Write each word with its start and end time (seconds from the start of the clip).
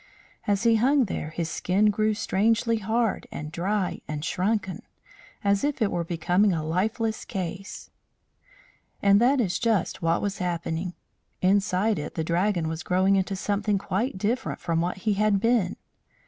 As 0.47 0.63
he 0.63 0.77
hung 0.77 1.05
there 1.05 1.29
his 1.29 1.47
skin 1.47 1.91
grew 1.91 2.15
strangely 2.15 2.77
hard 2.77 3.27
and 3.31 3.51
dry 3.51 4.01
and 4.07 4.25
shrunken, 4.25 4.81
as 5.43 5.63
if 5.63 5.79
it 5.79 5.91
were 5.91 6.03
becoming 6.03 6.53
a 6.53 6.65
lifeless 6.65 7.23
case. 7.23 7.91
And 9.03 9.21
that 9.21 9.39
is 9.39 9.59
just 9.59 10.01
what 10.01 10.23
was 10.23 10.39
happening. 10.39 10.95
Inside 11.43 11.99
it 11.99 12.15
the 12.15 12.23
Dragon 12.23 12.67
was 12.67 12.81
growing 12.81 13.15
into 13.15 13.35
something 13.35 13.77
quite 13.77 14.17
different 14.17 14.59
from 14.59 14.81
what 14.81 14.97
he 15.05 15.13
had 15.13 15.39
been. 15.39 15.75